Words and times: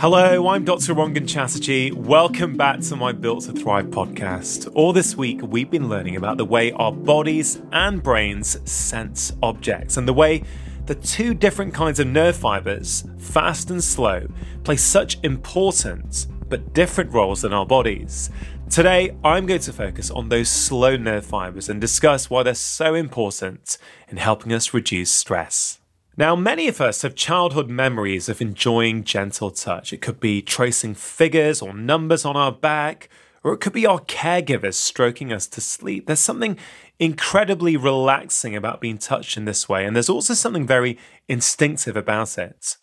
Hello, 0.00 0.46
I'm 0.46 0.64
Dr. 0.64 0.94
Rangan 0.94 1.28
Chatterjee. 1.28 1.90
Welcome 1.90 2.56
back 2.56 2.78
to 2.82 2.94
my 2.94 3.10
Built 3.10 3.46
to 3.46 3.52
Thrive 3.52 3.86
podcast. 3.86 4.70
All 4.74 4.92
this 4.92 5.16
week, 5.16 5.40
we've 5.42 5.72
been 5.72 5.88
learning 5.88 6.14
about 6.14 6.36
the 6.36 6.44
way 6.44 6.70
our 6.70 6.92
bodies 6.92 7.60
and 7.72 8.00
brains 8.00 8.60
sense 8.70 9.32
objects 9.42 9.96
and 9.96 10.06
the 10.06 10.12
way 10.12 10.44
the 10.86 10.94
two 10.94 11.34
different 11.34 11.74
kinds 11.74 11.98
of 11.98 12.06
nerve 12.06 12.36
fibers, 12.36 13.06
fast 13.18 13.72
and 13.72 13.82
slow, 13.82 14.28
play 14.62 14.76
such 14.76 15.18
important 15.24 16.28
but 16.48 16.72
different 16.72 17.12
roles 17.12 17.42
in 17.44 17.52
our 17.52 17.66
bodies. 17.66 18.30
Today, 18.70 19.16
I'm 19.24 19.46
going 19.46 19.62
to 19.62 19.72
focus 19.72 20.12
on 20.12 20.28
those 20.28 20.48
slow 20.48 20.96
nerve 20.96 21.26
fibers 21.26 21.68
and 21.68 21.80
discuss 21.80 22.30
why 22.30 22.44
they're 22.44 22.54
so 22.54 22.94
important 22.94 23.76
in 24.08 24.18
helping 24.18 24.52
us 24.52 24.72
reduce 24.72 25.10
stress. 25.10 25.77
Now, 26.18 26.34
many 26.34 26.66
of 26.66 26.80
us 26.80 27.02
have 27.02 27.14
childhood 27.14 27.70
memories 27.70 28.28
of 28.28 28.40
enjoying 28.40 29.04
gentle 29.04 29.52
touch. 29.52 29.92
It 29.92 30.02
could 30.02 30.18
be 30.18 30.42
tracing 30.42 30.96
figures 30.96 31.62
or 31.62 31.72
numbers 31.72 32.24
on 32.24 32.36
our 32.36 32.50
back, 32.50 33.08
or 33.44 33.52
it 33.52 33.58
could 33.60 33.72
be 33.72 33.86
our 33.86 34.00
caregivers 34.00 34.74
stroking 34.74 35.32
us 35.32 35.46
to 35.46 35.60
sleep. 35.60 36.06
There's 36.06 36.18
something 36.18 36.58
incredibly 36.98 37.76
relaxing 37.76 38.56
about 38.56 38.80
being 38.80 38.98
touched 38.98 39.36
in 39.36 39.44
this 39.44 39.68
way, 39.68 39.86
and 39.86 39.94
there's 39.94 40.08
also 40.08 40.34
something 40.34 40.66
very 40.66 40.98
instinctive 41.28 41.96
about 41.96 42.36
it. 42.36 42.76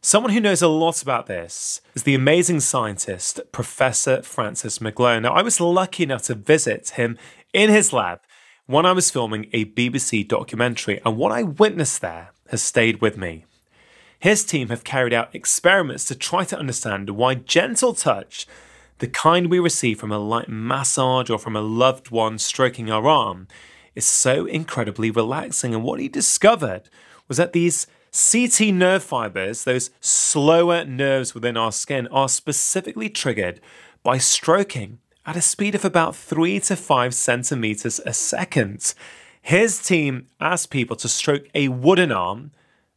Someone 0.00 0.32
who 0.32 0.40
knows 0.40 0.62
a 0.62 0.68
lot 0.68 1.02
about 1.02 1.26
this 1.26 1.82
is 1.94 2.04
the 2.04 2.14
amazing 2.14 2.60
scientist, 2.60 3.38
Professor 3.52 4.22
Francis 4.22 4.78
McGlone. 4.78 5.20
Now, 5.22 5.34
I 5.34 5.42
was 5.42 5.60
lucky 5.60 6.04
enough 6.04 6.22
to 6.22 6.34
visit 6.34 6.88
him 6.90 7.18
in 7.52 7.68
his 7.68 7.92
lab 7.92 8.20
when 8.64 8.86
I 8.86 8.92
was 8.92 9.10
filming 9.10 9.50
a 9.52 9.66
BBC 9.66 10.26
documentary, 10.26 11.02
and 11.04 11.18
what 11.18 11.32
I 11.32 11.42
witnessed 11.42 12.00
there 12.00 12.30
has 12.50 12.62
stayed 12.62 13.00
with 13.00 13.16
me. 13.16 13.44
His 14.18 14.44
team 14.44 14.68
have 14.68 14.84
carried 14.84 15.12
out 15.12 15.34
experiments 15.34 16.04
to 16.06 16.14
try 16.14 16.44
to 16.44 16.58
understand 16.58 17.10
why 17.10 17.34
gentle 17.34 17.94
touch, 17.94 18.46
the 18.98 19.08
kind 19.08 19.50
we 19.50 19.58
receive 19.58 20.00
from 20.00 20.12
a 20.12 20.18
light 20.18 20.48
massage 20.48 21.28
or 21.28 21.38
from 21.38 21.54
a 21.54 21.60
loved 21.60 22.10
one 22.10 22.38
stroking 22.38 22.90
our 22.90 23.06
arm, 23.06 23.46
is 23.94 24.06
so 24.06 24.46
incredibly 24.46 25.10
relaxing. 25.10 25.74
And 25.74 25.84
what 25.84 26.00
he 26.00 26.08
discovered 26.08 26.88
was 27.28 27.36
that 27.36 27.52
these 27.52 27.86
CT 28.12 28.72
nerve 28.72 29.02
fibers, 29.02 29.64
those 29.64 29.90
slower 30.00 30.84
nerves 30.84 31.34
within 31.34 31.56
our 31.56 31.72
skin, 31.72 32.06
are 32.08 32.28
specifically 32.28 33.10
triggered 33.10 33.60
by 34.02 34.16
stroking 34.16 34.98
at 35.26 35.36
a 35.36 35.42
speed 35.42 35.74
of 35.74 35.84
about 35.84 36.16
3 36.16 36.60
to 36.60 36.76
5 36.76 37.14
centimeters 37.14 38.00
a 38.06 38.14
second. 38.14 38.94
His 39.46 39.80
team 39.80 40.26
asked 40.40 40.70
people 40.70 40.96
to 40.96 41.08
stroke 41.08 41.44
a 41.54 41.68
wooden 41.68 42.10
arm 42.10 42.50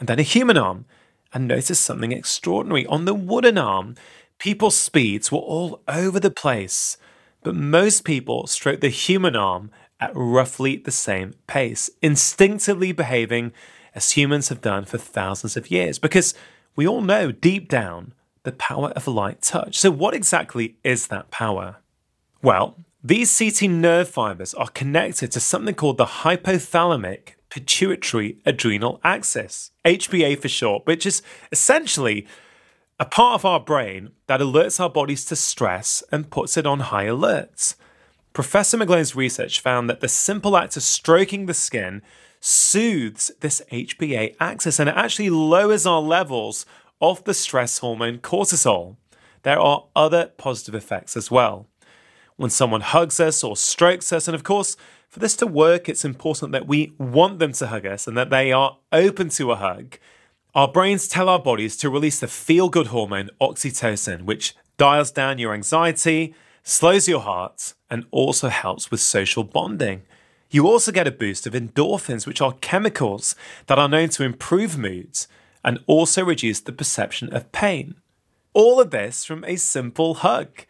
and 0.00 0.08
then 0.08 0.18
a 0.18 0.22
human 0.22 0.56
arm 0.56 0.86
and 1.32 1.46
noticed 1.46 1.84
something 1.84 2.10
extraordinary. 2.10 2.84
On 2.86 3.04
the 3.04 3.14
wooden 3.14 3.56
arm, 3.56 3.94
people's 4.40 4.76
speeds 4.76 5.30
were 5.30 5.38
all 5.38 5.84
over 5.86 6.18
the 6.18 6.32
place, 6.32 6.96
but 7.44 7.54
most 7.54 8.04
people 8.04 8.48
stroked 8.48 8.80
the 8.80 8.88
human 8.88 9.36
arm 9.36 9.70
at 10.00 10.10
roughly 10.16 10.74
the 10.74 10.90
same 10.90 11.34
pace, 11.46 11.88
instinctively 12.02 12.90
behaving 12.90 13.52
as 13.94 14.10
humans 14.10 14.48
have 14.48 14.60
done 14.60 14.84
for 14.84 14.98
thousands 14.98 15.56
of 15.56 15.70
years, 15.70 16.00
because 16.00 16.34
we 16.74 16.88
all 16.88 17.02
know 17.02 17.30
deep 17.30 17.68
down 17.68 18.14
the 18.42 18.50
power 18.50 18.88
of 18.96 19.06
light 19.06 19.42
touch. 19.42 19.78
So, 19.78 19.92
what 19.92 20.12
exactly 20.12 20.74
is 20.82 21.06
that 21.06 21.30
power? 21.30 21.76
Well, 22.42 22.78
these 23.04 23.36
CT 23.36 23.68
nerve 23.68 24.08
fibers 24.08 24.54
are 24.54 24.68
connected 24.68 25.32
to 25.32 25.40
something 25.40 25.74
called 25.74 25.96
the 25.96 26.06
hypothalamic 26.06 27.34
pituitary 27.50 28.38
adrenal 28.46 29.00
axis, 29.02 29.72
HPA 29.84 30.38
for 30.38 30.48
short, 30.48 30.86
which 30.86 31.04
is 31.04 31.20
essentially 31.50 32.28
a 33.00 33.04
part 33.04 33.34
of 33.34 33.44
our 33.44 33.58
brain 33.58 34.10
that 34.28 34.38
alerts 34.38 34.78
our 34.78 34.88
bodies 34.88 35.24
to 35.24 35.34
stress 35.34 36.04
and 36.12 36.30
puts 36.30 36.56
it 36.56 36.64
on 36.64 36.78
high 36.78 37.04
alert. 37.04 37.74
Professor 38.32 38.78
McGlone's 38.78 39.16
research 39.16 39.58
found 39.58 39.90
that 39.90 40.00
the 40.00 40.08
simple 40.08 40.56
act 40.56 40.76
of 40.76 40.84
stroking 40.84 41.46
the 41.46 41.54
skin 41.54 42.02
soothes 42.38 43.32
this 43.40 43.60
HPA 43.72 44.36
axis 44.38 44.78
and 44.78 44.88
it 44.88 44.94
actually 44.96 45.28
lowers 45.28 45.86
our 45.86 46.00
levels 46.00 46.64
of 47.00 47.24
the 47.24 47.34
stress 47.34 47.78
hormone 47.78 48.18
cortisol. 48.18 48.96
There 49.42 49.58
are 49.58 49.86
other 49.96 50.30
positive 50.36 50.76
effects 50.76 51.16
as 51.16 51.32
well 51.32 51.66
when 52.42 52.50
someone 52.50 52.80
hugs 52.80 53.20
us 53.20 53.44
or 53.44 53.56
strokes 53.56 54.12
us. 54.12 54.26
And 54.26 54.34
of 54.34 54.42
course, 54.42 54.76
for 55.08 55.20
this 55.20 55.36
to 55.36 55.46
work, 55.46 55.88
it's 55.88 56.04
important 56.04 56.50
that 56.50 56.66
we 56.66 56.92
want 56.98 57.38
them 57.38 57.52
to 57.52 57.68
hug 57.68 57.86
us 57.86 58.08
and 58.08 58.18
that 58.18 58.30
they 58.30 58.50
are 58.50 58.78
open 58.90 59.28
to 59.30 59.52
a 59.52 59.56
hug. 59.56 59.96
Our 60.54 60.66
brains 60.66 61.06
tell 61.06 61.28
our 61.28 61.38
bodies 61.38 61.76
to 61.78 61.88
release 61.88 62.18
the 62.18 62.26
feel 62.26 62.68
good 62.68 62.88
hormone 62.88 63.30
oxytocin, 63.40 64.22
which 64.22 64.56
dials 64.76 65.12
down 65.12 65.38
your 65.38 65.54
anxiety, 65.54 66.34
slows 66.64 67.08
your 67.08 67.20
heart, 67.20 67.74
and 67.88 68.06
also 68.10 68.48
helps 68.48 68.90
with 68.90 69.00
social 69.00 69.44
bonding. 69.44 70.02
You 70.50 70.66
also 70.66 70.90
get 70.90 71.06
a 71.06 71.12
boost 71.12 71.46
of 71.46 71.54
endorphins, 71.54 72.26
which 72.26 72.42
are 72.42 72.54
chemicals 72.60 73.36
that 73.66 73.78
are 73.78 73.88
known 73.88 74.08
to 74.10 74.24
improve 74.24 74.76
moods 74.76 75.28
and 75.64 75.78
also 75.86 76.24
reduce 76.24 76.60
the 76.60 76.72
perception 76.72 77.32
of 77.32 77.52
pain. 77.52 77.94
All 78.52 78.80
of 78.80 78.90
this 78.90 79.24
from 79.24 79.44
a 79.44 79.56
simple 79.56 80.14
hug. 80.14 80.66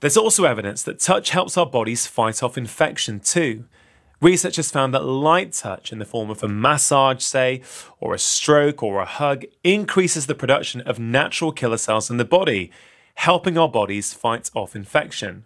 There's 0.00 0.16
also 0.16 0.44
evidence 0.44 0.82
that 0.84 0.98
touch 0.98 1.30
helps 1.30 1.58
our 1.58 1.66
bodies 1.66 2.06
fight 2.06 2.42
off 2.42 2.56
infection 2.56 3.20
too. 3.20 3.66
Researchers 4.20 4.70
found 4.70 4.92
that 4.92 5.04
light 5.04 5.52
touch 5.52 5.92
in 5.92 5.98
the 5.98 6.04
form 6.04 6.30
of 6.30 6.42
a 6.42 6.48
massage, 6.48 7.22
say, 7.22 7.62
or 8.00 8.14
a 8.14 8.18
stroke 8.18 8.82
or 8.82 9.00
a 9.00 9.06
hug 9.06 9.44
increases 9.64 10.26
the 10.26 10.34
production 10.34 10.80
of 10.82 10.98
natural 10.98 11.52
killer 11.52 11.78
cells 11.78 12.10
in 12.10 12.16
the 12.16 12.24
body, 12.24 12.70
helping 13.14 13.56
our 13.56 13.68
bodies 13.68 14.12
fight 14.12 14.50
off 14.54 14.76
infection. 14.76 15.44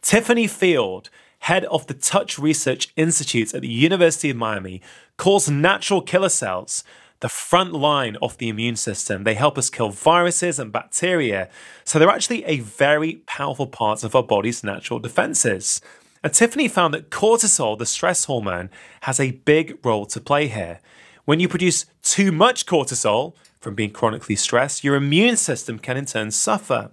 Tiffany 0.00 0.46
Field, 0.46 1.08
head 1.40 1.64
of 1.66 1.86
the 1.86 1.94
Touch 1.94 2.38
Research 2.38 2.92
Institute 2.96 3.54
at 3.54 3.62
the 3.62 3.68
University 3.68 4.30
of 4.30 4.36
Miami, 4.36 4.80
calls 5.16 5.48
natural 5.48 6.00
killer 6.00 6.28
cells 6.28 6.84
the 7.24 7.28
front 7.30 7.72
line 7.72 8.18
of 8.20 8.36
the 8.36 8.50
immune 8.50 8.76
system. 8.76 9.24
They 9.24 9.32
help 9.32 9.56
us 9.56 9.70
kill 9.70 9.88
viruses 9.88 10.58
and 10.58 10.70
bacteria. 10.70 11.48
So 11.82 11.98
they're 11.98 12.10
actually 12.10 12.44
a 12.44 12.60
very 12.60 13.22
powerful 13.24 13.66
part 13.66 14.04
of 14.04 14.14
our 14.14 14.22
body's 14.22 14.62
natural 14.62 14.98
defenses. 14.98 15.80
And 16.22 16.34
Tiffany 16.34 16.68
found 16.68 16.92
that 16.92 17.08
cortisol, 17.08 17.78
the 17.78 17.86
stress 17.86 18.26
hormone, 18.26 18.68
has 19.08 19.18
a 19.18 19.30
big 19.30 19.78
role 19.82 20.04
to 20.04 20.20
play 20.20 20.48
here. 20.48 20.80
When 21.24 21.40
you 21.40 21.48
produce 21.48 21.86
too 22.02 22.30
much 22.30 22.66
cortisol 22.66 23.32
from 23.58 23.74
being 23.74 23.92
chronically 23.92 24.36
stressed, 24.36 24.84
your 24.84 24.94
immune 24.94 25.38
system 25.38 25.78
can 25.78 25.96
in 25.96 26.04
turn 26.04 26.30
suffer. 26.30 26.90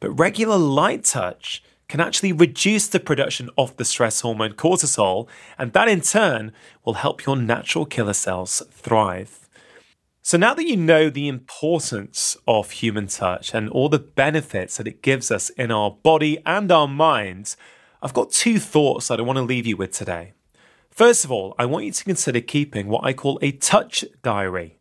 But 0.00 0.18
regular 0.18 0.58
light 0.58 1.04
touch 1.04 1.62
can 1.86 2.00
actually 2.00 2.32
reduce 2.32 2.88
the 2.88 2.98
production 2.98 3.50
of 3.56 3.76
the 3.76 3.84
stress 3.84 4.22
hormone 4.22 4.54
cortisol, 4.54 5.28
and 5.56 5.72
that 5.74 5.86
in 5.86 6.00
turn 6.00 6.50
will 6.84 6.94
help 6.94 7.24
your 7.24 7.36
natural 7.36 7.86
killer 7.86 8.14
cells 8.14 8.64
thrive. 8.72 9.36
So 10.30 10.38
now 10.38 10.54
that 10.54 10.68
you 10.68 10.76
know 10.76 11.10
the 11.10 11.26
importance 11.26 12.36
of 12.46 12.70
human 12.70 13.08
touch 13.08 13.52
and 13.52 13.68
all 13.68 13.88
the 13.88 13.98
benefits 13.98 14.76
that 14.76 14.86
it 14.86 15.02
gives 15.02 15.32
us 15.32 15.50
in 15.50 15.72
our 15.72 15.90
body 15.90 16.38
and 16.46 16.70
our 16.70 16.86
minds, 16.86 17.56
I've 18.00 18.14
got 18.14 18.30
two 18.30 18.60
thoughts 18.60 19.08
that 19.08 19.18
I 19.18 19.24
want 19.24 19.38
to 19.38 19.42
leave 19.42 19.66
you 19.66 19.76
with 19.76 19.90
today. 19.90 20.34
First 20.88 21.24
of 21.24 21.32
all, 21.32 21.56
I 21.58 21.66
want 21.66 21.84
you 21.84 21.90
to 21.90 22.04
consider 22.04 22.40
keeping 22.40 22.86
what 22.86 23.02
I 23.02 23.12
call 23.12 23.40
a 23.42 23.50
touch 23.50 24.04
diary. 24.22 24.78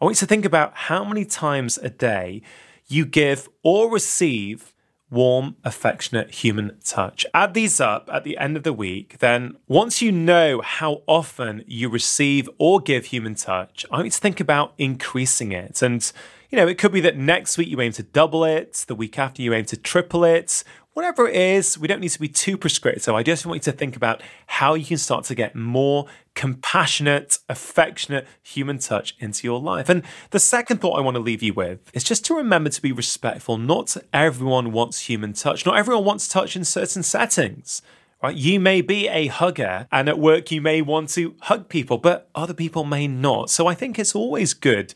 I 0.00 0.04
want 0.04 0.18
you 0.18 0.20
to 0.20 0.26
think 0.26 0.44
about 0.44 0.72
how 0.72 1.02
many 1.02 1.24
times 1.24 1.78
a 1.78 1.90
day 1.90 2.40
you 2.86 3.04
give 3.04 3.48
or 3.64 3.90
receive 3.90 4.71
warm, 5.12 5.56
affectionate 5.62 6.30
human 6.36 6.76
touch. 6.84 7.24
Add 7.34 7.54
these 7.54 7.80
up 7.80 8.08
at 8.12 8.24
the 8.24 8.36
end 8.38 8.56
of 8.56 8.62
the 8.62 8.72
week. 8.72 9.18
Then, 9.18 9.56
once 9.68 10.02
you 10.02 10.10
know 10.10 10.60
how 10.62 11.02
often 11.06 11.64
you 11.66 11.88
receive 11.88 12.48
or 12.58 12.80
give 12.80 13.06
human 13.06 13.34
touch, 13.34 13.84
I 13.92 14.02
to 14.02 14.10
think 14.10 14.40
about 14.40 14.72
increasing 14.78 15.52
it. 15.52 15.82
And, 15.82 16.10
you 16.50 16.56
know, 16.56 16.66
it 16.66 16.78
could 16.78 16.92
be 16.92 17.00
that 17.02 17.16
next 17.16 17.58
week 17.58 17.68
you 17.68 17.80
aim 17.80 17.92
to 17.92 18.02
double 18.02 18.44
it, 18.44 18.84
the 18.88 18.94
week 18.94 19.18
after 19.18 19.42
you 19.42 19.54
aim 19.54 19.66
to 19.66 19.76
triple 19.76 20.24
it, 20.24 20.64
whatever 20.94 21.26
it 21.26 21.36
is, 21.36 21.78
we 21.78 21.88
don't 21.88 22.00
need 22.00 22.10
to 22.10 22.20
be 22.20 22.28
too 22.28 22.56
prescriptive. 22.56 23.14
I 23.14 23.22
just 23.22 23.46
want 23.46 23.56
you 23.56 23.72
to 23.72 23.76
think 23.76 23.96
about 23.96 24.22
how 24.46 24.74
you 24.74 24.84
can 24.84 24.98
start 24.98 25.24
to 25.26 25.34
get 25.34 25.54
more 25.54 26.06
compassionate, 26.34 27.38
affectionate 27.48 28.26
human 28.42 28.78
touch 28.78 29.14
into 29.18 29.46
your 29.46 29.60
life. 29.60 29.88
And 29.88 30.02
the 30.30 30.40
second 30.40 30.80
thought 30.80 30.98
I 30.98 31.02
want 31.02 31.14
to 31.16 31.22
leave 31.22 31.42
you 31.42 31.54
with 31.54 31.90
is 31.94 32.04
just 32.04 32.24
to 32.26 32.34
remember 32.36 32.70
to 32.70 32.82
be 32.82 32.92
respectful. 32.92 33.58
Not 33.58 33.96
everyone 34.12 34.72
wants 34.72 35.08
human 35.08 35.32
touch, 35.32 35.64
not 35.64 35.76
everyone 35.76 36.04
wants 36.04 36.28
touch 36.28 36.56
in 36.56 36.64
certain 36.64 37.02
settings. 37.02 37.82
Right? 38.22 38.36
You 38.36 38.60
may 38.60 38.82
be 38.82 39.08
a 39.08 39.26
hugger, 39.26 39.88
and 39.90 40.08
at 40.08 40.16
work 40.16 40.52
you 40.52 40.60
may 40.60 40.80
want 40.80 41.08
to 41.14 41.34
hug 41.40 41.68
people, 41.68 41.98
but 41.98 42.30
other 42.36 42.54
people 42.54 42.84
may 42.84 43.08
not. 43.08 43.50
So 43.50 43.66
I 43.66 43.74
think 43.74 43.98
it's 43.98 44.14
always 44.14 44.54
good 44.54 44.94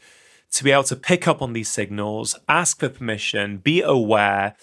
to 0.53 0.63
be 0.63 0.71
able 0.71 0.85
to 0.85 0.95
pick 0.95 1.27
up 1.27 1.43
on 1.43 1.53
these 1.53 1.69
signals, 1.69 2.37
ask 2.49 2.79
for 2.79 2.89
permission, 2.89 3.57
be 3.59 3.83
aware, 3.83 4.55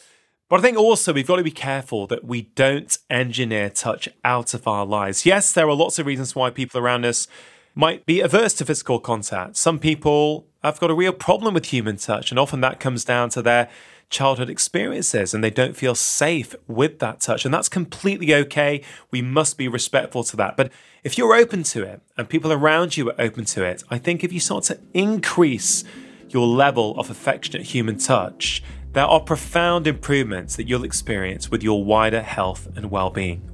but 0.50 0.60
I 0.60 0.62
think 0.62 0.78
also 0.78 1.14
we've 1.14 1.28
got 1.28 1.38
to 1.38 1.44
be 1.44 1.52
careful 1.52 2.08
that 2.08 2.26
we 2.26 2.44
don't 2.56 2.98
engineer 3.10 3.70
touch 3.70 4.10
out 4.24 4.54
of 4.54 4.68
our 4.68 4.86
lives. 4.86 5.26
Yes, 5.26 5.52
there 5.52 5.68
are 5.68 5.76
lots 5.76 6.00
of 6.00 6.06
reasons 6.06 6.36
why 6.36 6.50
people 6.50 6.80
around 6.80 7.06
us 7.06 7.28
might 7.76 8.06
be 8.06 8.22
averse 8.22 8.54
to 8.56 8.66
physical 8.66 9.00
contact. 9.00 9.56
Some 9.58 9.80
people 9.80 10.46
have 10.64 10.80
got 10.80 10.92
a 10.92 10.96
real 10.96 11.14
problem 11.14 11.54
with 11.54 11.66
human 11.66 11.98
touch, 11.98 12.32
and 12.32 12.40
often 12.40 12.62
that 12.62 12.80
comes 12.80 13.04
down 13.04 13.30
to 13.32 13.42
their 13.42 13.70
childhood 14.14 14.50
experiences 14.50 15.34
and 15.34 15.44
they 15.44 15.50
don't 15.50 15.76
feel 15.76 15.96
safe 15.96 16.56
with 16.68 17.00
that 17.00 17.20
touch. 17.20 17.44
And 17.44 17.54
that's 17.54 17.68
completely 17.68 18.34
okay. 18.36 18.82
We 19.12 19.22
must 19.22 19.58
be 19.58 19.68
respectful 19.68 20.24
to 20.26 20.38
that. 20.38 20.56
But 20.56 20.72
if 21.04 21.18
you're 21.18 21.34
open 21.34 21.64
to 21.64 21.84
it 21.84 22.02
and 22.16 22.30
people 22.30 22.54
around 22.54 22.96
you 22.96 23.10
are 23.10 23.16
open 23.20 23.44
to 23.46 23.64
it, 23.64 23.84
I 23.90 23.98
think 23.98 24.24
if 24.24 24.32
you 24.32 24.40
start 24.40 24.66
to 24.66 24.80
increase 24.94 25.84
your 26.30 26.48
level 26.48 26.98
of 27.00 27.10
affectionate 27.10 27.64
human 27.64 27.98
touch, 27.98 28.64
there 28.94 29.06
are 29.06 29.20
profound 29.20 29.88
improvements 29.88 30.56
that 30.56 30.68
you'll 30.68 30.84
experience 30.84 31.50
with 31.50 31.64
your 31.64 31.84
wider 31.84 32.22
health 32.22 32.68
and 32.76 32.90
well 32.92 33.10
being. 33.10 33.50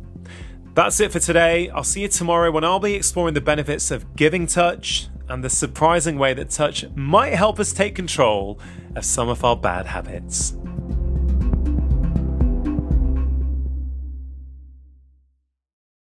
That's 0.73 0.99
it 0.99 1.11
for 1.11 1.19
today. 1.19 1.69
I'll 1.69 1.83
see 1.83 2.01
you 2.01 2.07
tomorrow 2.07 2.51
when 2.51 2.63
I'll 2.63 2.79
be 2.79 2.93
exploring 2.93 3.33
the 3.33 3.41
benefits 3.41 3.89
of 3.89 4.15
giving 4.15 4.47
touch 4.47 5.07
and 5.29 5.43
the 5.43 5.49
surprising 5.49 6.17
way 6.17 6.33
that 6.33 6.49
touch 6.49 6.85
might 6.95 7.33
help 7.33 7.59
us 7.59 7.71
take 7.71 7.95
control 7.95 8.59
of 8.95 9.05
some 9.05 9.29
of 9.29 9.43
our 9.43 9.55
bad 9.55 9.85
habits. 9.85 10.55